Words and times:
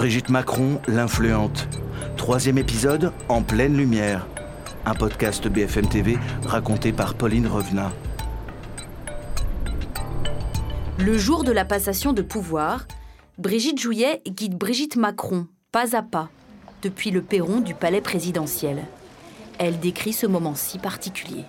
Brigitte 0.00 0.30
Macron, 0.30 0.80
l'influente. 0.88 1.68
Troisième 2.16 2.56
épisode, 2.56 3.12
En 3.28 3.42
pleine 3.42 3.76
lumière. 3.76 4.26
Un 4.86 4.94
podcast 4.94 5.46
BFM 5.46 5.88
TV 5.88 6.18
raconté 6.46 6.90
par 6.90 7.12
Pauline 7.12 7.46
Revenat. 7.46 7.92
Le 10.98 11.18
jour 11.18 11.44
de 11.44 11.52
la 11.52 11.66
passation 11.66 12.14
de 12.14 12.22
pouvoir, 12.22 12.86
Brigitte 13.36 13.78
Jouillet 13.78 14.22
guide 14.26 14.56
Brigitte 14.56 14.96
Macron, 14.96 15.46
pas 15.70 15.94
à 15.94 16.00
pas, 16.00 16.30
depuis 16.80 17.10
le 17.10 17.20
perron 17.20 17.60
du 17.60 17.74
palais 17.74 18.00
présidentiel. 18.00 18.78
Elle 19.58 19.80
décrit 19.80 20.14
ce 20.14 20.26
moment 20.26 20.54
si 20.54 20.78
particulier. 20.78 21.44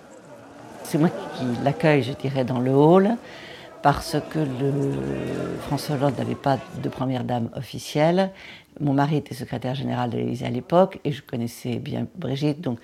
C'est 0.84 0.98
moi 0.98 1.08
qui 1.08 1.44
l'accueille, 1.64 2.02
je 2.02 2.12
dirais, 2.12 2.44
dans 2.44 2.60
le 2.60 2.72
hall 2.72 3.16
parce 3.82 4.16
que 4.30 4.38
le 4.38 5.58
François 5.66 5.96
Hollande 5.96 6.16
n'avait 6.18 6.34
pas 6.34 6.58
de 6.82 6.88
première 6.88 7.24
dame 7.24 7.50
officielle. 7.54 8.30
Mon 8.80 8.94
mari 8.94 9.16
était 9.16 9.34
secrétaire 9.34 9.74
général 9.74 10.10
de 10.10 10.16
l'Élysée 10.16 10.46
à 10.46 10.50
l'époque 10.50 11.00
et 11.04 11.12
je 11.12 11.22
connaissais 11.22 11.76
bien 11.76 12.06
Brigitte, 12.16 12.60
donc 12.60 12.78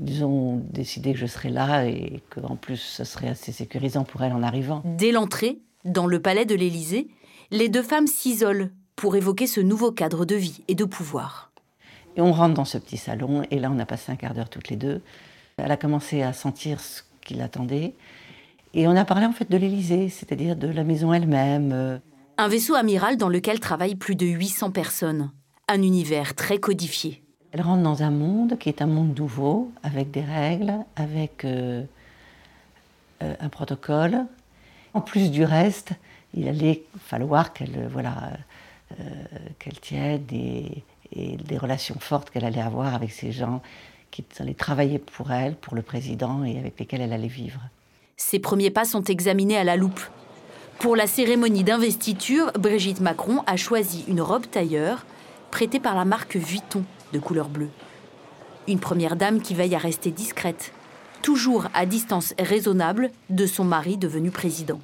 ils 0.00 0.24
ont 0.24 0.62
décidé 0.70 1.12
que 1.12 1.18
je 1.18 1.26
serais 1.26 1.50
là 1.50 1.86
et 1.86 2.22
qu'en 2.30 2.56
plus 2.56 2.76
ce 2.76 3.04
serait 3.04 3.28
assez 3.28 3.52
sécurisant 3.52 4.04
pour 4.04 4.22
elle 4.22 4.32
en 4.32 4.42
arrivant. 4.42 4.82
Dès 4.84 5.12
l'entrée, 5.12 5.58
dans 5.84 6.06
le 6.06 6.20
palais 6.20 6.46
de 6.46 6.54
l'Élysée, 6.54 7.08
les 7.50 7.68
deux 7.68 7.82
femmes 7.82 8.06
s'isolent 8.06 8.70
pour 8.96 9.16
évoquer 9.16 9.46
ce 9.46 9.60
nouveau 9.60 9.92
cadre 9.92 10.24
de 10.24 10.36
vie 10.36 10.62
et 10.68 10.74
de 10.74 10.84
pouvoir. 10.84 11.50
Et 12.16 12.20
on 12.20 12.32
rentre 12.32 12.54
dans 12.54 12.64
ce 12.64 12.78
petit 12.78 12.96
salon 12.96 13.42
et 13.50 13.58
là 13.58 13.70
on 13.70 13.78
a 13.80 13.86
passé 13.86 14.12
un 14.12 14.16
quart 14.16 14.34
d'heure 14.34 14.48
toutes 14.48 14.70
les 14.70 14.76
deux. 14.76 15.02
Elle 15.56 15.70
a 15.70 15.76
commencé 15.76 16.22
à 16.22 16.32
sentir 16.32 16.80
ce 16.80 17.02
qu'il 17.20 17.42
attendait. 17.42 17.94
Et 18.74 18.88
on 18.88 18.96
a 18.96 19.04
parlé 19.04 19.24
en 19.26 19.32
fait 19.32 19.50
de 19.50 19.56
l'Élysée, 19.56 20.08
c'est-à-dire 20.08 20.56
de 20.56 20.66
la 20.66 20.82
maison 20.84 21.12
elle-même. 21.12 21.70
euh, 21.72 21.98
Un 22.38 22.48
vaisseau 22.48 22.74
amiral 22.74 23.16
dans 23.16 23.28
lequel 23.28 23.60
travaillent 23.60 23.94
plus 23.94 24.16
de 24.16 24.26
800 24.26 24.72
personnes. 24.72 25.30
Un 25.68 25.82
univers 25.82 26.34
très 26.34 26.58
codifié. 26.58 27.22
Elle 27.52 27.62
rentre 27.62 27.82
dans 27.84 28.02
un 28.02 28.10
monde 28.10 28.58
qui 28.58 28.68
est 28.68 28.82
un 28.82 28.86
monde 28.86 29.16
nouveau, 29.16 29.70
avec 29.84 30.10
des 30.10 30.22
règles, 30.22 30.74
avec 30.96 31.44
euh, 31.44 31.84
euh, 33.22 33.34
un 33.38 33.48
protocole. 33.48 34.26
En 34.92 35.00
plus 35.00 35.30
du 35.30 35.44
reste, 35.44 35.92
il 36.34 36.48
allait 36.48 36.82
falloir 36.98 37.52
qu'elle 37.52 37.88
voilà, 37.88 38.32
euh, 38.98 39.04
qu'elle 39.60 39.78
tienne 39.78 40.24
et, 40.32 40.82
et 41.12 41.36
des 41.36 41.58
relations 41.58 41.96
fortes 42.00 42.30
qu'elle 42.30 42.44
allait 42.44 42.60
avoir 42.60 42.92
avec 42.92 43.12
ces 43.12 43.30
gens 43.30 43.62
qui 44.10 44.24
allaient 44.40 44.54
travailler 44.54 44.98
pour 44.98 45.30
elle, 45.30 45.54
pour 45.54 45.76
le 45.76 45.82
président 45.82 46.42
et 46.44 46.58
avec 46.58 46.78
lesquels 46.78 47.00
elle 47.02 47.12
allait 47.12 47.28
vivre. 47.28 47.60
Ses 48.16 48.38
premiers 48.38 48.70
pas 48.70 48.84
sont 48.84 49.02
examinés 49.04 49.56
à 49.56 49.64
la 49.64 49.76
loupe. 49.76 50.00
Pour 50.78 50.96
la 50.96 51.06
cérémonie 51.06 51.64
d'investiture, 51.64 52.52
Brigitte 52.58 53.00
Macron 53.00 53.42
a 53.46 53.56
choisi 53.56 54.04
une 54.06 54.20
robe 54.20 54.46
tailleur 54.50 55.04
prêtée 55.50 55.80
par 55.80 55.94
la 55.94 56.04
marque 56.04 56.36
Vuitton 56.36 56.84
de 57.12 57.18
couleur 57.18 57.48
bleue. 57.48 57.70
Une 58.68 58.78
première 58.78 59.16
dame 59.16 59.40
qui 59.40 59.54
veille 59.54 59.74
à 59.74 59.78
rester 59.78 60.10
discrète, 60.10 60.72
toujours 61.22 61.66
à 61.74 61.86
distance 61.86 62.34
raisonnable 62.38 63.10
de 63.30 63.46
son 63.46 63.64
mari 63.64 63.96
devenu 63.96 64.30
président. 64.30 64.80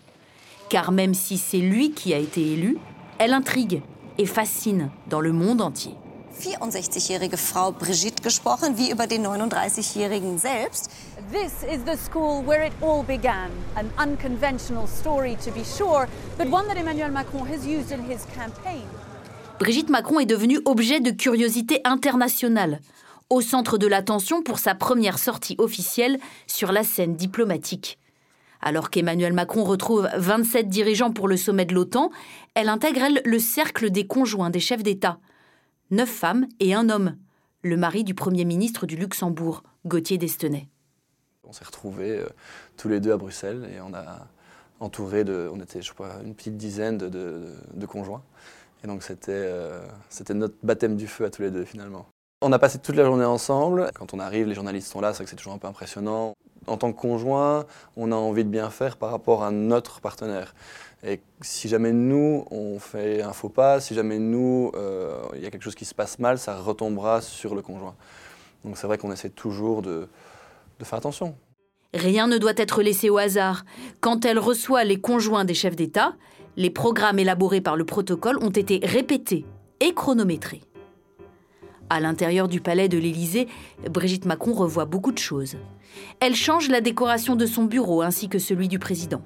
Car 0.69 0.93
même 0.93 1.15
si 1.15 1.39
c'est 1.39 1.59
lui 1.59 1.93
qui 1.93 2.15
a 2.15 2.19
été 2.19 2.53
élu, 2.53 2.79
elle 3.19 3.33
intrigue 3.33 3.83
et 4.19 4.27
fascine 4.27 4.91
dans 5.09 5.21
le 5.21 5.33
monde 5.33 5.61
entier. 5.61 5.95
64-jährige 6.41 7.37
Frau 7.37 7.73
Brigitte 7.73 8.23
gesprochen, 8.23 8.77
wie 8.77 8.91
über 8.91 9.07
den 9.07 9.27
39-jährigen 9.27 10.39
selbst. 10.39 10.91
This 11.31 11.63
is 11.63 11.85
the 11.85 11.97
school 11.97 12.43
where 12.47 12.67
it 12.67 12.73
all 12.81 13.05
began. 13.05 13.51
An 13.77 13.91
unconventional 13.99 14.87
story, 14.89 15.37
to 15.45 15.51
be 15.53 15.63
sure, 15.65 16.09
but 16.39 16.51
one 16.51 16.67
that 16.67 16.77
Emmanuel 16.77 17.11
Macron 17.11 17.47
has 17.47 17.67
used 17.67 17.93
in 17.93 18.01
his 18.01 18.27
campaign. 18.35 18.85
Brigitte 19.59 19.91
Macron 19.91 20.21
est 20.21 20.27
devenue 20.27 20.61
objet 20.65 21.01
de 21.01 21.11
curiosité 21.11 21.83
internationale, 21.85 22.81
au 23.29 23.43
centre 23.43 23.77
de 23.77 23.87
l'attention 23.87 24.43
pour 24.43 24.59
sa 24.59 24.75
première 24.75 25.19
sortie 25.19 25.55
officielle 25.59 26.19
sur 26.47 26.73
la 26.73 26.83
scène 26.83 27.15
diplomatique. 27.15 27.99
Alors 28.63 28.91
qu'Emmanuel 28.91 29.33
Macron 29.33 29.65
retrouve 29.65 30.09
27 30.17 30.69
dirigeants 30.69 31.13
pour 31.13 31.29
le 31.29 31.37
sommet 31.37 31.67
de 31.67 31.75
l'OTAN, 31.75 32.11
elle 32.55 32.69
intègre 32.69 33.03
elle, 33.03 33.23
le 33.25 33.39
cercle 33.39 33.91
des 33.91 34.07
conjoints 34.07 34.51
des 34.51 34.61
chefs 34.61 34.83
d'État. 34.83 35.19
Neuf 35.93 36.09
femmes 36.09 36.47
et 36.61 36.73
un 36.73 36.89
homme, 36.89 37.17
le 37.63 37.77
mari 37.77 38.05
du 38.05 38.15
Premier 38.15 38.45
ministre 38.45 38.87
du 38.87 38.95
Luxembourg, 38.95 39.65
Gauthier 39.87 40.19
d'Estenay. 40.19 40.69
On 41.43 41.53
s'est 41.53 41.65
retrouvés 41.65 42.19
euh, 42.19 42.29
tous 42.77 42.89
les 42.89 43.01
deux 43.01 43.11
à 43.11 43.17
Bruxelles 43.17 43.69
et 43.75 43.81
on 43.81 43.93
a 43.93 44.29
entouré 44.79 45.25
de, 45.25 45.51
on 45.53 45.61
était 45.61 45.83
je 45.83 45.93
crois 45.93 46.11
une 46.25 46.37
petite 46.37 46.57
dizaine 46.57 46.97
de, 46.97 47.87
conjoints. 47.89 48.23
Et 48.85 48.87
donc 48.87 49.05
euh, 49.29 49.89
c'était 50.09 50.35
notre 50.35 50.55
baptême 50.63 50.97
du 50.97 51.09
feu 51.09 51.25
à 51.25 51.31
tous 51.31 51.43
les 51.43 51.51
deux 51.51 51.65
finalement. 51.65 52.07
On 52.43 52.53
a 52.53 52.59
passé 52.59 52.79
toute 52.79 52.97
la 52.97 53.05
journée 53.05 53.27
ensemble. 53.27 53.91
Quand 53.95 54.15
on 54.15 54.19
arrive, 54.19 54.47
les 54.47 54.55
journalistes 54.55 54.91
sont 54.91 55.03
là, 55.03 55.13
c'est 55.13 55.29
c'est 55.29 55.37
toujours 55.37 55.53
un 55.53 55.59
peu 55.59 55.67
impressionnant. 55.67 56.35
En 56.67 56.79
tant 56.79 56.91
que 56.91 56.99
conjoint, 56.99 57.67
on 57.97 58.13
a 58.13 58.15
envie 58.15 58.45
de 58.45 58.49
bien 58.49 58.71
faire 58.71 58.97
par 58.97 59.11
rapport 59.11 59.43
à 59.45 59.51
notre 59.51 60.01
partenaire. 60.01 60.55
Et 61.05 61.21
si 61.43 61.69
jamais 61.69 61.93
nous, 61.93 62.47
on 62.51 62.79
fait 62.79 63.21
un 63.21 63.35
faux 63.35 63.51
pas, 63.51 63.81
si 63.81 63.95
jamais 63.95 64.19
nous, 64.19 64.73
euh, 64.75 65.21
il 65.35 65.43
y 65.43 65.47
a 65.47 65.51
quelque 65.51 65.65
chose 65.65 65.75
qui 65.75 65.85
se 65.85 65.95
passe 65.95 66.19
mal, 66.19 66.39
ça 66.39 66.57
retombera 66.57 67.21
sur 67.21 67.55
le 67.55 67.61
conjoint. 67.61 67.95
Donc 68.65 68.79
c'est 68.79 68.87
vrai 68.87 68.97
qu'on 68.97 69.13
essaie 69.13 69.31
toujours 69.31 69.83
de 69.83 70.09
faire 70.83 70.99
attention. 70.99 71.37
Rien 71.93 72.27
ne 72.27 72.39
doit 72.39 72.55
être 72.57 72.83
laissé 72.83 73.11
au 73.11 73.19
hasard. 73.19 73.65
Quand 74.01 74.25
elle 74.25 74.39
reçoit 74.39 74.85
les 74.85 74.99
conjoints 74.99 75.45
des 75.45 75.55
chefs 75.55 75.77
d'État, 75.77 76.15
les 76.57 76.71
programmes 76.71 77.19
élaborés 77.19 77.61
par 77.61 77.77
le 77.77 77.85
protocole 77.85 78.39
ont 78.39 78.51
été 78.51 78.81
répétés 78.83 79.45
et 79.81 79.93
chronométrés. 79.93 80.63
À 81.93 81.99
l'intérieur 81.99 82.47
du 82.47 82.61
palais 82.61 82.89
de 82.89 82.99
l'Élysée, 82.99 83.49
Brigitte 83.91 84.25
Macron 84.25 84.53
revoit 84.53 84.85
beaucoup 84.85 85.11
de 85.11 85.19
choses. 85.19 85.57
Elle 86.21 86.37
change 86.37 86.69
la 86.69 86.81
décoration 86.81 87.35
de 87.35 87.47
son 87.47 87.65
bureau 87.65 88.01
ainsi 88.01 88.29
que 88.29 88.39
celui 88.39 88.69
du 88.69 88.79
président. 88.79 89.23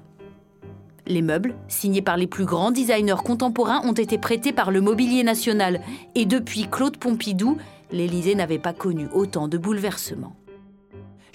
Les 1.05 1.21
meubles, 1.21 1.53
signés 1.67 2.01
par 2.01 2.17
les 2.17 2.25
plus 2.25 2.45
grands 2.45 2.71
designers 2.71 3.21
contemporains, 3.23 3.81
ont 3.85 3.93
été 3.93 4.17
prêtés 4.17 4.51
par 4.51 4.71
le 4.71 4.81
Mobilier 4.81 5.21
National. 5.21 5.79
Et 6.15 6.25
depuis 6.25 6.67
Claude 6.67 6.97
Pompidou, 6.97 7.57
l'Élysée 7.91 8.33
n'avait 8.33 8.57
pas 8.57 8.73
connu 8.73 9.07
autant 9.13 9.47
de 9.47 9.59
bouleversements. 9.59 10.35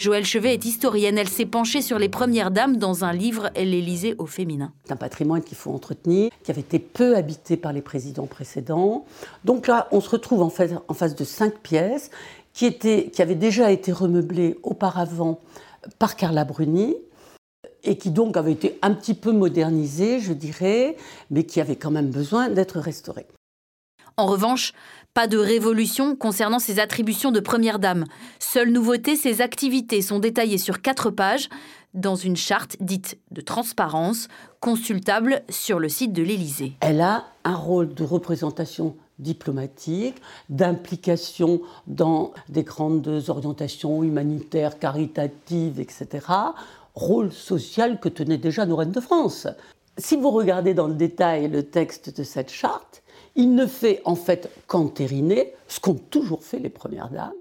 Joëlle 0.01 0.25
Chevet 0.25 0.55
est 0.55 0.65
historienne. 0.65 1.19
Elle 1.19 1.29
s'est 1.29 1.45
penchée 1.45 1.83
sur 1.83 1.99
les 1.99 2.09
premières 2.09 2.51
dames 2.51 2.79
dans 2.79 3.05
un 3.05 3.13
livre 3.13 3.51
L'Élysée 3.55 4.15
au 4.17 4.25
féminin. 4.25 4.73
C'est 4.85 4.95
un 4.95 4.97
patrimoine 4.97 5.43
qu'il 5.43 5.59
faut 5.59 5.71
entretenir, 5.71 6.31
qui 6.43 6.51
avait 6.51 6.63
été 6.63 6.79
peu 6.79 7.17
habité 7.17 7.59
par 7.59 7.75
les 7.75 7.83
présidents 7.83 8.27
précédents. 8.27 9.05
Donc 9.45 9.67
là, 9.67 9.89
on 9.93 10.01
se 10.01 10.09
retrouve 10.09 10.41
en, 10.41 10.49
face 10.49 11.15
de 11.15 11.25
cinq 11.25 11.59
pièces 11.59 12.11
qui, 12.55 12.65
étaient, 12.65 13.11
qui 13.13 13.21
avaient 13.21 13.35
déjà 13.35 13.71
été 13.71 13.93
remeublées 13.93 14.59
auparavant 14.63 15.41
par 15.99 16.17
Carla 16.17 16.47
Bruni 16.47 16.97
et 17.83 17.99
qui 17.99 18.11
donc 18.11 18.39
avaient 18.39 18.53
été 18.53 18.79
un 18.81 18.95
petit 18.95 19.13
peu 19.13 19.33
modernisées, 19.33 20.19
je 20.19 20.33
dirais, 20.33 20.97
mais 21.31 21.45
qui 21.45 21.61
avaient 21.61 21.77
quand 21.77 21.91
même 21.91 22.09
besoin 22.09 22.49
d'être 22.49 22.81
restaurées. 22.81 23.27
En 24.17 24.27
revanche, 24.27 24.73
pas 25.15 25.27
de 25.27 25.39
révolution 25.39 26.15
concernant 26.15 26.59
ses 26.59 26.79
attributions 26.79 27.33
de 27.33 27.41
première 27.41 27.79
dame. 27.79 28.05
Seule 28.39 28.71
nouveauté, 28.71 29.17
ses 29.17 29.41
activités 29.41 30.03
sont 30.03 30.19
détaillées 30.19 30.59
sur 30.59 30.81
quatre 30.83 31.11
pages 31.11 31.49
dans 31.95 32.15
une 32.15 32.37
charte 32.37 32.77
dite 32.81 33.19
de 33.33 33.41
transparence, 33.41 34.29
consultable 34.61 35.43
sur 35.49 35.81
le 35.81 35.89
site 35.89 36.13
de 36.13 36.23
l'Élysée. 36.23 36.75
Elle 36.81 37.01
a 37.01 37.25
un 37.45 37.57
rôle 37.57 37.93
de 37.95 38.05
représentation 38.05 38.95
diplomatique, 39.19 40.17
d'implication 40.49 41.61
dans 41.87 42.33
des 42.49 42.63
grandes 42.63 43.25
orientations 43.29 44.03
humanitaires, 44.05 44.79
caritatives, 44.79 45.81
etc. 45.81 46.27
Rôle 46.95 47.33
social 47.33 47.99
que 47.99 48.09
tenaient 48.09 48.39
déjà 48.39 48.67
nos 48.67 48.77
reines 48.77 48.93
de 48.93 49.01
France. 49.01 49.49
Si 49.99 50.17
vous 50.17 50.31
regardez 50.31 50.73
dans 50.73 50.87
le 50.87 50.95
détail 50.95 51.49
le 51.49 51.65
texte 51.65 52.17
de 52.17 52.23
cette 52.23 52.51
charte, 52.51 53.03
il 53.41 53.55
ne 53.55 53.67
fait 53.67 54.03
en 54.05 54.17
fait 54.17 54.51
qu'entériner 54.67 55.55
ce 55.67 55.81
qu'ont 55.81 55.95
toujours 55.95 56.45
fait 56.45 56.59
les 56.59 56.69
premières 56.69 57.09
dames. 57.09 57.33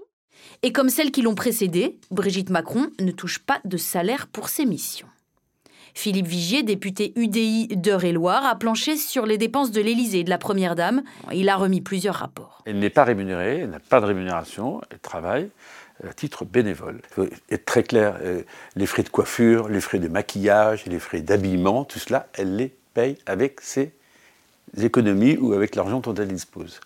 Et 0.62 0.72
comme 0.72 0.88
celles 0.88 1.10
qui 1.10 1.20
l'ont 1.20 1.34
précédée, 1.34 1.98
Brigitte 2.10 2.48
Macron 2.48 2.88
ne 3.00 3.12
touche 3.12 3.38
pas 3.38 3.60
de 3.66 3.76
salaire 3.76 4.26
pour 4.26 4.48
ses 4.48 4.64
missions. 4.64 5.08
Philippe 5.92 6.26
Vigier, 6.26 6.62
député 6.62 7.12
UDI 7.16 7.68
d'Eure-et-Loire, 7.68 8.46
a 8.46 8.54
planché 8.54 8.96
sur 8.96 9.26
les 9.26 9.36
dépenses 9.36 9.72
de 9.72 9.82
l'Élysée 9.82 10.20
et 10.20 10.24
de 10.24 10.30
la 10.30 10.38
Première 10.38 10.74
Dame. 10.74 11.02
Il 11.32 11.50
a 11.50 11.56
remis 11.56 11.82
plusieurs 11.82 12.14
rapports. 12.14 12.62
Elle 12.64 12.78
n'est 12.78 12.88
pas 12.88 13.04
rémunérée, 13.04 13.58
elle 13.58 13.70
n'a 13.70 13.80
pas 13.80 14.00
de 14.00 14.06
rémunération, 14.06 14.80
elle 14.90 15.00
travaille 15.00 15.50
à 16.08 16.14
titre 16.14 16.46
bénévole. 16.46 17.02
Il 17.10 17.14
faut 17.14 17.28
être 17.50 17.64
très 17.66 17.82
clair, 17.82 18.16
euh, 18.22 18.42
les 18.74 18.86
frais 18.86 19.02
de 19.02 19.10
coiffure, 19.10 19.68
les 19.68 19.82
frais 19.82 19.98
de 19.98 20.08
maquillage, 20.08 20.86
les 20.86 20.98
frais 20.98 21.20
d'habillement, 21.20 21.84
tout 21.84 21.98
cela, 21.98 22.28
elle 22.32 22.56
les 22.56 22.74
paye 22.94 23.18
avec 23.26 23.60
ses 23.60 23.92
économies 24.76 25.36
ou 25.36 25.52
avec 25.52 25.74
l'argent 25.74 26.00
dont 26.00 26.14
elle 26.14 26.28
dispose. 26.28 26.80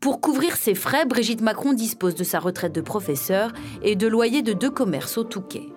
Pour 0.00 0.22
couvrir 0.22 0.56
ses 0.56 0.74
frais, 0.74 1.04
Brigitte 1.04 1.42
Macron 1.42 1.74
dispose 1.74 2.14
de 2.14 2.24
sa 2.24 2.38
retraite 2.38 2.74
de 2.74 2.80
professeur 2.80 3.52
et 3.82 3.96
de 3.96 4.06
loyer 4.06 4.40
de 4.40 4.54
deux 4.54 4.70
commerces 4.70 5.18
au 5.18 5.24
Touquet. 5.24 5.68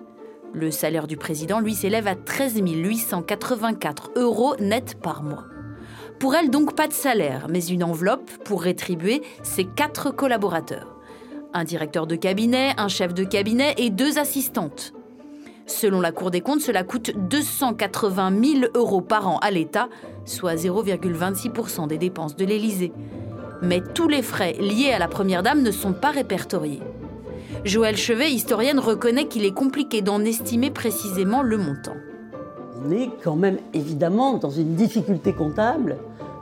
Le 0.54 0.70
salaire 0.70 1.06
du 1.06 1.18
président, 1.18 1.60
lui, 1.60 1.74
s'élève 1.74 2.06
à 2.06 2.14
13 2.14 2.62
884 2.64 4.12
euros 4.16 4.54
net 4.60 4.94
par 5.02 5.22
mois. 5.22 5.44
Pour 6.18 6.34
elle, 6.34 6.48
donc, 6.48 6.74
pas 6.74 6.88
de 6.88 6.94
salaire, 6.94 7.48
mais 7.50 7.62
une 7.66 7.84
enveloppe 7.84 8.30
pour 8.44 8.62
rétribuer 8.62 9.20
ses 9.42 9.64
quatre 9.66 10.10
collaborateurs. 10.10 10.96
Un 11.52 11.64
directeur 11.64 12.06
de 12.06 12.16
cabinet, 12.16 12.72
un 12.78 12.88
chef 12.88 13.12
de 13.12 13.24
cabinet 13.24 13.74
et 13.76 13.90
deux 13.90 14.18
assistantes. 14.18 14.93
Selon 15.66 16.00
la 16.00 16.12
Cour 16.12 16.30
des 16.30 16.40
comptes, 16.40 16.60
cela 16.60 16.84
coûte 16.84 17.12
280 17.16 18.32
000 18.42 18.64
euros 18.74 19.00
par 19.00 19.28
an 19.28 19.38
à 19.38 19.50
l'État, 19.50 19.88
soit 20.24 20.54
0,26% 20.54 21.88
des 21.88 21.98
dépenses 21.98 22.36
de 22.36 22.44
l'Élysée 22.44 22.92
mais 23.64 23.80
tous 23.80 24.08
les 24.08 24.22
frais 24.22 24.52
liés 24.54 24.92
à 24.92 24.98
la 24.98 25.08
Première 25.08 25.42
Dame 25.42 25.62
ne 25.62 25.70
sont 25.70 25.92
pas 25.92 26.10
répertoriés. 26.10 26.82
Joël 27.64 27.96
Chevet, 27.96 28.30
historienne, 28.30 28.78
reconnaît 28.78 29.26
qu'il 29.26 29.44
est 29.44 29.54
compliqué 29.54 30.02
d'en 30.02 30.20
estimer 30.24 30.70
précisément 30.70 31.42
le 31.42 31.56
montant. 31.56 31.96
On 32.84 32.90
est 32.90 33.10
quand 33.22 33.36
même 33.36 33.58
évidemment 33.72 34.34
dans 34.34 34.50
une 34.50 34.74
difficulté 34.74 35.32
comptable. 35.32 35.96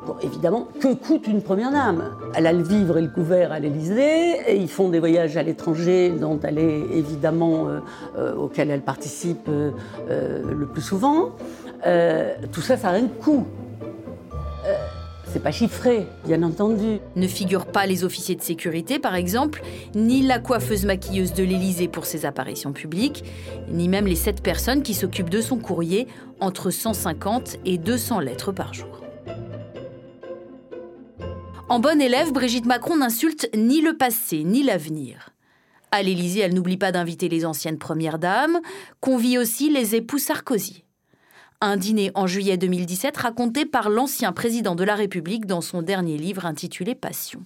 Bon, 0.06 0.16
évidemment, 0.20 0.66
que 0.80 0.94
coûte 0.94 1.28
une 1.28 1.42
première 1.42 1.70
dame? 1.70 2.16
Elle 2.34 2.48
a 2.48 2.52
le 2.52 2.64
vivre 2.64 2.98
et 2.98 3.02
le 3.02 3.08
couvert 3.08 3.52
à 3.52 3.60
l'Élysée, 3.60 4.32
et 4.48 4.56
ils 4.56 4.68
font 4.68 4.88
des 4.88 4.98
voyages 4.98 5.36
à 5.36 5.44
l'étranger 5.44 6.10
dont 6.10 6.40
elle 6.42 6.58
est 6.58 6.80
évidemment 6.92 7.68
euh, 7.68 7.78
euh, 8.18 8.34
auxquels 8.34 8.70
elle 8.70 8.80
participe 8.80 9.48
euh, 9.48 9.70
le 10.08 10.66
plus 10.66 10.82
souvent. 10.82 11.30
tout 12.50 12.60
ça, 12.60 12.76
ça 12.76 12.88
a 12.90 12.94
un 12.94 13.06
coût. 13.06 13.46
C'est 15.32 15.42
pas 15.42 15.52
chiffré, 15.52 16.06
bien 16.26 16.42
entendu. 16.42 16.98
Ne 17.16 17.26
figurent 17.26 17.66
pas 17.66 17.86
les 17.86 18.04
officiers 18.04 18.34
de 18.34 18.42
sécurité, 18.42 18.98
par 18.98 19.14
exemple, 19.14 19.62
ni 19.94 20.20
la 20.20 20.38
coiffeuse 20.38 20.84
maquilleuse 20.84 21.32
de 21.32 21.42
l'Élysée 21.42 21.88
pour 21.88 22.04
ses 22.04 22.26
apparitions 22.26 22.72
publiques, 22.72 23.24
ni 23.70 23.88
même 23.88 24.06
les 24.06 24.16
sept 24.16 24.42
personnes 24.42 24.82
qui 24.82 24.94
s'occupent 24.94 25.30
de 25.30 25.40
son 25.40 25.56
courrier, 25.56 26.06
entre 26.40 26.70
150 26.70 27.56
et 27.64 27.78
200 27.78 28.20
lettres 28.20 28.52
par 28.52 28.74
jour. 28.74 29.01
En 31.72 31.78
bonne 31.78 32.02
élève, 32.02 32.34
Brigitte 32.34 32.66
Macron 32.66 32.96
n'insulte 32.96 33.48
ni 33.56 33.80
le 33.80 33.96
passé 33.96 34.44
ni 34.44 34.62
l'avenir. 34.62 35.30
À 35.90 36.02
l'Élysée, 36.02 36.40
elle 36.40 36.52
n'oublie 36.52 36.76
pas 36.76 36.92
d'inviter 36.92 37.30
les 37.30 37.46
anciennes 37.46 37.78
premières 37.78 38.18
dames, 38.18 38.60
convie 39.00 39.38
aussi 39.38 39.70
les 39.70 39.94
époux 39.94 40.18
Sarkozy. 40.18 40.84
Un 41.62 41.78
dîner 41.78 42.10
en 42.14 42.26
juillet 42.26 42.58
2017 42.58 43.16
raconté 43.16 43.64
par 43.64 43.88
l'ancien 43.88 44.32
président 44.32 44.74
de 44.74 44.84
la 44.84 44.94
République 44.94 45.46
dans 45.46 45.62
son 45.62 45.80
dernier 45.80 46.18
livre 46.18 46.44
intitulé 46.44 46.94
Passion. 46.94 47.40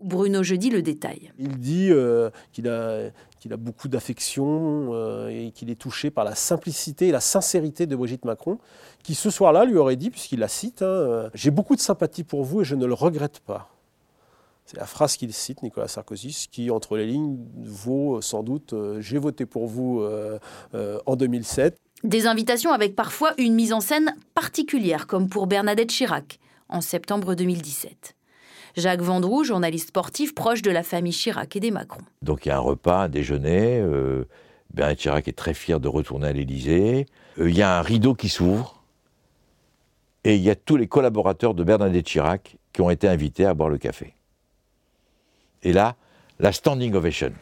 Bruno 0.00 0.42
Jeudi 0.42 0.70
le 0.70 0.82
détail. 0.82 1.30
Il 1.38 1.56
dit 1.58 1.90
euh, 1.92 2.30
qu'il 2.50 2.66
a, 2.66 3.10
qu'il 3.38 3.52
a 3.52 3.56
beaucoup 3.56 3.88
d'affection 3.88 4.90
euh, 4.92 5.28
et 5.28 5.50
qu'il 5.52 5.70
est 5.70 5.78
touché 5.78 6.10
par 6.10 6.24
la 6.24 6.34
simplicité 6.34 7.08
et 7.08 7.12
la 7.12 7.20
sincérité 7.20 7.86
de 7.86 7.96
Brigitte 7.96 8.24
Macron, 8.24 8.58
qui 9.02 9.14
ce 9.14 9.30
soir-là 9.30 9.64
lui 9.64 9.76
aurait 9.76 9.96
dit, 9.96 10.10
puisqu'il 10.10 10.40
la 10.40 10.48
cite, 10.48 10.82
hein, 10.82 10.86
euh, 10.86 11.30
J'ai 11.34 11.50
beaucoup 11.50 11.76
de 11.76 11.80
sympathie 11.80 12.24
pour 12.24 12.44
vous 12.44 12.62
et 12.62 12.64
je 12.64 12.74
ne 12.74 12.86
le 12.86 12.94
regrette 12.94 13.40
pas. 13.40 13.70
C'est 14.66 14.76
la 14.76 14.86
phrase 14.86 15.16
qu'il 15.16 15.32
cite, 15.32 15.62
Nicolas 15.62 15.88
Sarkozy, 15.88 16.48
qui, 16.50 16.70
entre 16.70 16.98
les 16.98 17.06
lignes, 17.06 17.38
vaut 17.64 18.20
sans 18.20 18.42
doute 18.42 18.74
J'ai 19.00 19.16
voté 19.16 19.46
pour 19.46 19.66
vous 19.66 20.06
en 21.06 21.16
2007. 21.16 21.78
Des 22.04 22.26
invitations 22.26 22.72
avec 22.74 22.94
parfois 22.94 23.32
une 23.38 23.54
mise 23.54 23.72
en 23.72 23.80
scène 23.80 24.14
particulière, 24.34 25.06
comme 25.06 25.30
pour 25.30 25.46
Bernadette 25.46 25.88
Chirac, 25.88 26.38
en 26.68 26.82
septembre 26.82 27.34
2017. 27.34 28.17
Jacques 28.78 29.02
Vendroux, 29.02 29.44
journaliste 29.44 29.88
sportif 29.88 30.34
proche 30.34 30.62
de 30.62 30.70
la 30.70 30.82
famille 30.82 31.12
Chirac 31.12 31.54
et 31.56 31.60
des 31.60 31.70
Macron. 31.70 32.00
Donc 32.22 32.46
il 32.46 32.50
y 32.50 32.52
a 32.52 32.56
un 32.56 32.60
repas, 32.60 33.04
un 33.04 33.08
déjeuner. 33.08 33.80
Euh, 33.80 34.24
Bernadette 34.72 35.00
Chirac 35.00 35.28
est 35.28 35.36
très 35.36 35.54
fier 35.54 35.80
de 35.80 35.88
retourner 35.88 36.28
à 36.28 36.32
l'Élysée. 36.32 37.06
Euh, 37.38 37.50
il 37.50 37.56
y 37.56 37.62
a 37.62 37.78
un 37.78 37.82
rideau 37.82 38.14
qui 38.14 38.28
s'ouvre. 38.28 38.82
Et 40.24 40.36
il 40.36 40.42
y 40.42 40.50
a 40.50 40.54
tous 40.54 40.76
les 40.76 40.86
collaborateurs 40.86 41.54
de 41.54 41.64
Bernadette 41.64 42.06
Chirac 42.06 42.56
qui 42.72 42.80
ont 42.80 42.90
été 42.90 43.08
invités 43.08 43.46
à 43.46 43.54
boire 43.54 43.68
le 43.68 43.78
café. 43.78 44.14
Et 45.62 45.72
là, 45.72 45.96
la 46.38 46.52
standing 46.52 46.94
ovation. 46.94 47.32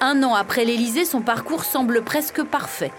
Un 0.00 0.22
an 0.22 0.34
après 0.34 0.64
l'Élysée, 0.64 1.04
son 1.04 1.22
parcours 1.22 1.64
semble 1.64 2.02
presque 2.02 2.42
parfait. 2.44 2.92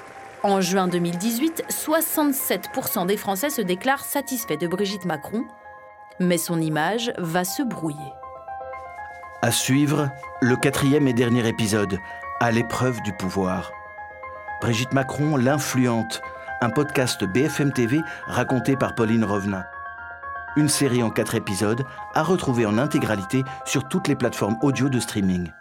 En 0.48 0.62
juin 0.62 0.88
2018, 0.88 1.66
67% 1.70 3.06
des 3.06 3.18
Français 3.18 3.50
se 3.50 3.62
déclarent 3.62 4.06
satisfaits 4.06 4.56
de 4.56 4.66
Brigitte 4.66 5.04
Macron, 5.04 5.44
mais 6.22 6.38
son 6.38 6.62
image 6.62 7.12
va 7.18 7.44
se 7.44 7.62
brouiller. 7.62 8.14
À 9.42 9.52
suivre, 9.52 10.10
le 10.40 10.56
quatrième 10.56 11.06
et 11.06 11.12
dernier 11.12 11.46
épisode, 11.46 12.00
à 12.40 12.52
l'épreuve 12.52 13.02
du 13.02 13.12
pouvoir. 13.12 13.74
Brigitte 14.62 14.94
Macron, 14.94 15.36
l'influente, 15.36 16.22
un 16.62 16.70
podcast 16.70 17.26
BFM 17.26 17.74
TV 17.74 18.00
raconté 18.28 18.78
par 18.78 18.96
Pauline 18.96 19.26
Revenat. 19.26 19.68
Une 20.56 20.70
série 20.70 21.04
en 21.04 21.10
quatre 21.10 21.36
épisodes 21.36 21.84
à 22.16 22.24
retrouver 22.24 22.66
en 22.66 22.78
intégralité 22.78 23.44
sur 23.66 23.90
toutes 23.90 24.08
les 24.08 24.16
plateformes 24.16 24.56
audio 24.62 24.88
de 24.88 25.02
streaming. 25.02 25.52